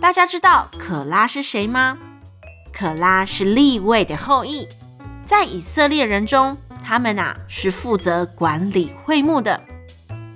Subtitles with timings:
[0.00, 1.98] 大家知道可拉是谁吗？
[2.72, 4.68] 可拉是利未的后裔，
[5.24, 9.60] 在以色列人中，他们呐是负责管理会幕的。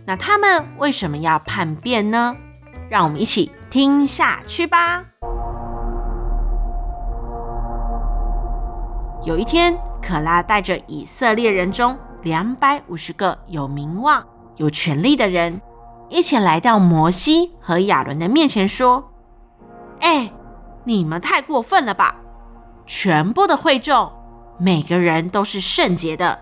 [0.06, 2.34] 那他们为什么要叛变呢？
[2.88, 5.04] 让我们一起听下去吧。
[9.24, 15.60] 有一天，可拉带着以色列人中两百五十个有名望、有权力的人，
[16.08, 19.09] 一起来到摩西和亚伦的面前，说。
[20.00, 20.32] 哎，
[20.84, 22.16] 你们太过分了吧！
[22.86, 24.12] 全部的会众，
[24.58, 26.40] 每个人都是圣洁的，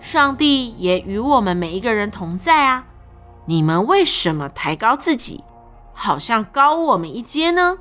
[0.00, 2.86] 上帝也与我们每一个人同在啊！
[3.46, 5.44] 你们为什么抬高自己，
[5.92, 7.78] 好像高我们一阶呢？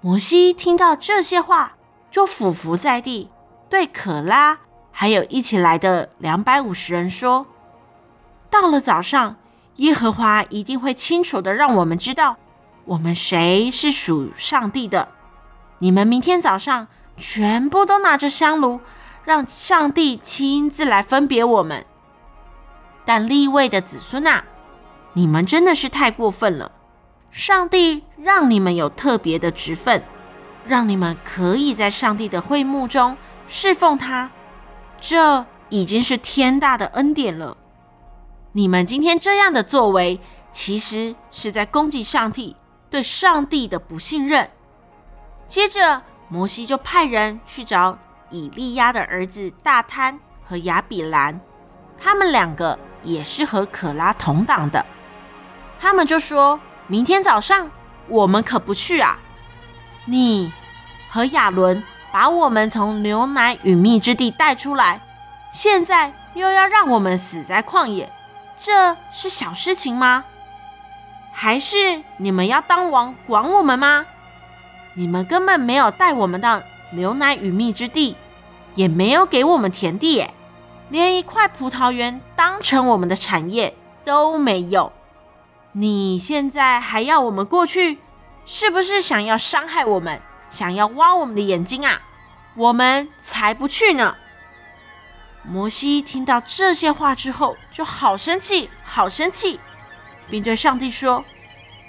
[0.00, 1.76] 摩西听到这些话，
[2.10, 3.30] 就俯伏在地，
[3.70, 4.58] 对可拉
[4.92, 7.46] 还有一起来的两百五十人说
[8.50, 9.36] ：“到了早上，
[9.76, 12.36] 耶和华一定会清楚地让我们知道。”
[12.86, 15.08] 我们谁是属上帝的？
[15.78, 18.80] 你们明天早上全部都拿着香炉，
[19.24, 21.86] 让上帝亲自来分别我们。
[23.04, 24.44] 但立位的子孙啊，
[25.14, 26.72] 你们真的是太过分了！
[27.30, 30.02] 上帝让你们有特别的职分，
[30.66, 33.16] 让你们可以在上帝的会幕中
[33.48, 34.30] 侍奉他，
[35.00, 37.56] 这已经是天大的恩典了。
[38.52, 40.20] 你们今天这样的作为，
[40.52, 42.56] 其实是在攻击上帝。
[42.94, 44.48] 对上帝的不信任。
[45.48, 47.98] 接着，摩西就派人去找
[48.30, 51.40] 以利押的儿子大贪和亚比兰，
[52.00, 54.86] 他们两个也是和可拉同党的。
[55.80, 57.68] 他们就说：“明天早上
[58.06, 59.18] 我们可不去啊！
[60.04, 60.52] 你
[61.10, 65.00] 和亚伦把我们从牛奶与蜜之地带出来，
[65.50, 68.12] 现在又要让我们死在旷野，
[68.56, 70.26] 这是小事情吗？”
[71.36, 74.06] 还是你们要当王管我们吗？
[74.94, 76.62] 你们根本没有带我们到
[76.92, 78.16] 牛奶与蜜之地，
[78.76, 80.32] 也没有给我们田地耶，
[80.88, 83.74] 连一块葡萄园当成我们的产业
[84.04, 84.92] 都没有。
[85.72, 87.98] 你现在还要我们过去，
[88.46, 92.00] 是不是想要伤害我们，想要挖我们的眼睛啊？
[92.54, 94.14] 我们才不去呢！
[95.42, 99.58] 摩西听到这些话之后，就好生气，好生气。
[100.30, 101.24] 并对上帝说：“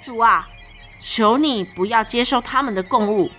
[0.01, 0.47] 主啊，
[1.00, 3.31] 求你不要接受他们的供物。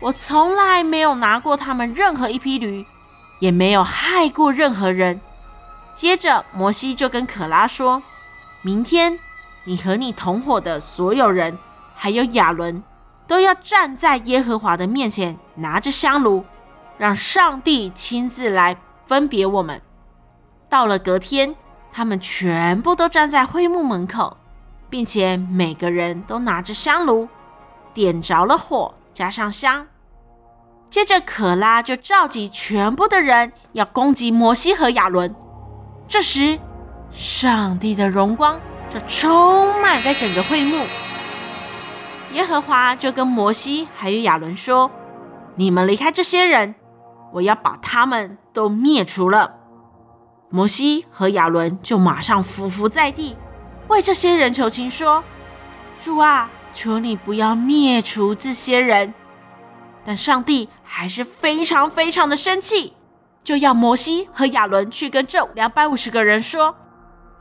[0.00, 2.84] 我从来没有拿过他们任何一匹驴，
[3.38, 5.20] 也没有害过任何人。”
[5.94, 8.02] 接着，摩西就跟可拉说
[8.62, 9.18] ：“明天，
[9.64, 11.58] 你和你同伙的所有人，
[11.94, 12.82] 还有亚伦，
[13.26, 16.44] 都要站在耶和华的面前，拿着香炉，
[16.98, 18.76] 让上帝亲自来
[19.06, 19.80] 分别我们。
[20.68, 21.54] 到了隔天，
[21.92, 24.38] 他们全部都站在会幕门口。”
[24.92, 27.26] 并且每个人都拿着香炉，
[27.94, 29.86] 点着了火，加上香。
[30.90, 35.34] 接着，可拉就召集全部的人要攻击摩西和亚伦。
[36.06, 36.58] 这时，
[37.10, 38.60] 上帝的荣光
[38.90, 40.84] 就充满在整个会幕。
[42.32, 44.90] 耶和华就跟摩西还有亚伦说
[45.56, 46.74] ：“你们离开这些人，
[47.32, 49.54] 我要把他们都灭除了。”
[50.52, 53.38] 摩西和亚伦就马上俯伏在地。
[53.92, 55.22] 为这些人求情，说
[56.00, 59.12] ：“主啊，求你不要灭除这些人。”
[60.04, 62.94] 但上帝还是非常非常的生气，
[63.44, 66.74] 就要摩西和亚伦去跟这两百五十个人说：“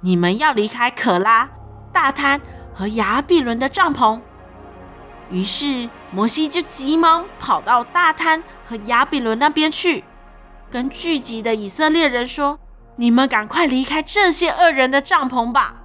[0.04, 1.50] 你们要离开可拉、
[1.94, 2.42] 大滩
[2.76, 4.20] 和亚比伦的帐篷。”
[5.32, 10.04] 于是摩西就急忙跑到大滩和亚比伦那边去，
[10.70, 12.60] 跟聚集的以色列人说
[12.98, 15.78] ：“你们赶快离开这些恶人的帐篷吧。”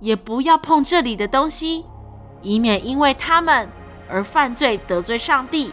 [0.00, 1.84] 也不要碰这里的东西，
[2.42, 3.68] 以免因为他们
[4.08, 5.72] 而犯罪得罪上帝。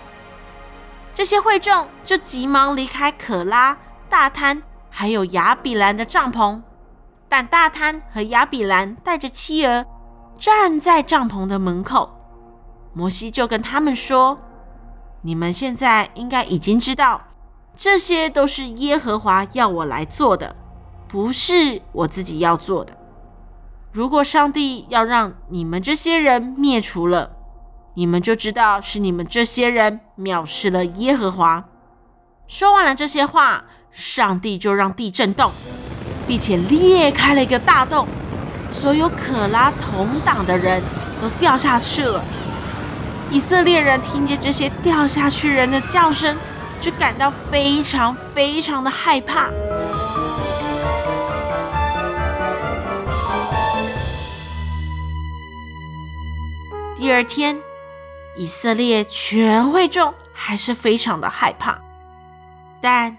[1.13, 3.77] 这些会众就急忙离开可拉、
[4.09, 6.61] 大滩还有亚比兰的帐篷，
[7.29, 9.85] 但大滩和亚比兰带着妻儿
[10.37, 12.11] 站在帐篷的门口。
[12.93, 14.37] 摩西就跟他们说
[15.21, 17.21] ：“你们现在应该已经知道，
[17.75, 20.55] 这些都是耶和华要我来做的，
[21.07, 22.94] 不是我自己要做的。”
[23.95, 27.31] 如果上帝要让你们这些人灭除了，
[27.93, 31.63] 你们就知道是你们这些人藐视了耶和华。”
[32.45, 33.63] 说完了这些话，
[33.93, 35.49] 上帝就让地震动，
[36.27, 38.05] 并且裂开了一个大洞，
[38.69, 40.83] 所有可拉同党的人
[41.21, 42.21] 都掉下去了。
[43.31, 46.35] 以色列人听见这些掉下去人的叫声，
[46.81, 49.49] 就感到非常非常的害怕。
[57.05, 57.61] 第二天，
[58.35, 61.79] 以色列全会众还是非常的害怕，
[62.81, 63.15] 但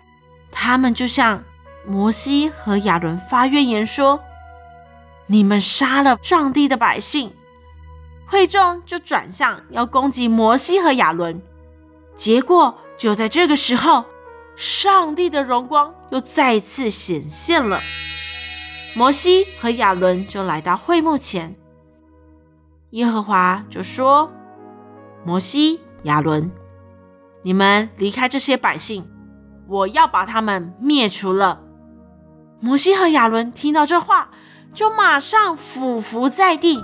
[0.51, 1.45] 他们就向
[1.87, 4.19] 摩西和亚伦发怨言说
[5.31, 7.33] ：“你们杀了上帝的百姓。”
[8.27, 11.41] 会众就转向要攻击摩西和亚伦，
[12.17, 14.05] 结果就在这个时候，
[14.57, 17.81] 上帝的荣光又再次显现了。
[18.97, 21.55] 摩西和亚伦就来到会幕前，
[22.97, 24.33] 耶和华就说
[25.23, 26.51] ：“摩西、亚伦，
[27.43, 29.07] 你们离开这些百姓，
[29.69, 31.61] 我要把他们灭除了。”
[32.59, 34.31] 摩西和亚伦听到这话，
[34.73, 36.83] 就马上俯伏在地。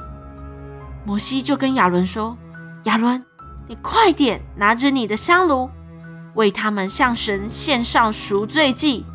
[1.07, 2.37] 摩西就跟亚伦说
[2.85, 3.25] ：“亚伦，
[3.67, 5.71] 你快点拿着你的香炉，
[6.35, 9.07] 为他们向神献上赎罪祭，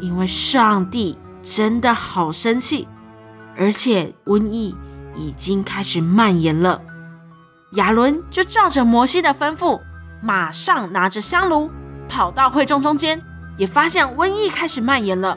[0.00, 2.88] 因为上帝真的好生气，
[3.58, 4.74] 而且瘟疫
[5.16, 6.80] 已经开始蔓延了。”
[7.72, 9.80] 亚伦就照着摩西的吩咐，
[10.22, 11.70] 马上拿着香炉
[12.08, 13.20] 跑到会众中间，
[13.58, 15.36] 也发现瘟疫开始蔓延了。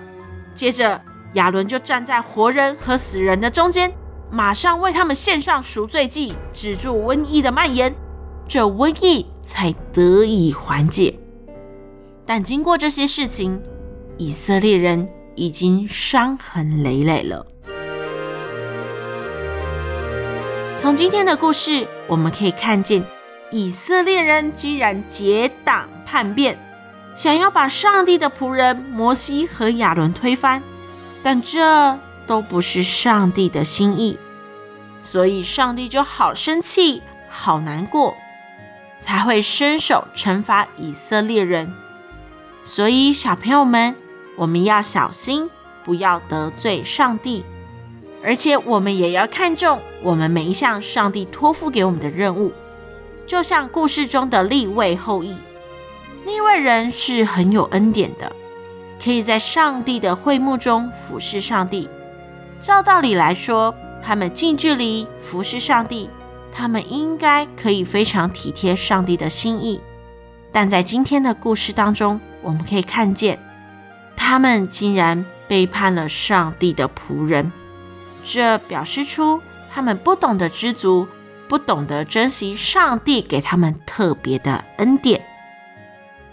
[0.53, 1.01] 接着，
[1.33, 3.91] 亚伦就站在活人和死人的中间。
[4.31, 7.95] 马上为他们献上赎罪祭，止住瘟疫的蔓延，
[8.47, 11.17] 这瘟疫才得以缓解。
[12.27, 13.59] 但经过这些事情，
[14.17, 17.43] 以色列人已经伤痕累累了。
[20.79, 23.05] 从今天的故事，我们可以看见，
[23.51, 26.57] 以色列人竟然结党叛变，
[27.13, 30.63] 想要把上帝的仆人摩西和亚伦推翻，
[31.21, 31.99] 但这。
[32.25, 34.19] 都不是上帝的心意，
[35.01, 38.15] 所以上帝就好生气、好难过，
[38.99, 41.73] 才会伸手惩罚以色列人。
[42.63, 43.95] 所以小朋友们，
[44.37, 45.49] 我们要小心，
[45.83, 47.43] 不要得罪上帝，
[48.23, 52.51] 而且我们也要看重我们每一项上帝托付给我们的任务。
[53.25, 55.35] 就像故事中的立位后裔，
[56.25, 58.31] 利未人是很有恩典的，
[59.03, 61.87] 可以在上帝的会幕中服侍上帝。
[62.59, 63.73] 照道理来说，
[64.03, 66.09] 他们近距离服侍上帝，
[66.51, 69.79] 他们应该可以非常体贴上帝的心意。
[70.51, 73.37] 但在今天的故事当中，我们可以看见，
[74.17, 77.51] 他们竟然背叛了上帝的仆人，
[78.23, 79.41] 这表示出
[79.73, 81.07] 他们不懂得知足，
[81.47, 85.25] 不懂得珍惜上帝给他们特别的恩典。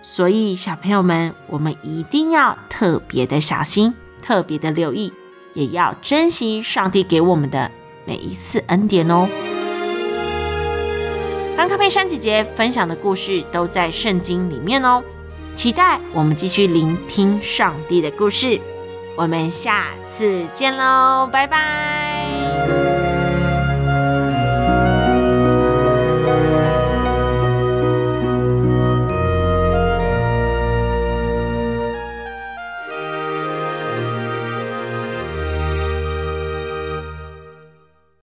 [0.02, 5.12] 所以，小朋友们，我们一定要特别的小心，特别的留意。
[5.54, 7.70] 也要珍惜上帝给我们的
[8.04, 9.26] 每一次恩典哦。
[11.56, 15.02] 安康佩珊姐姐分享的故事都在圣经里面哦，
[15.54, 18.60] 期待我们继续聆听上帝的故事。
[19.16, 21.95] 我们下次见喽，拜拜。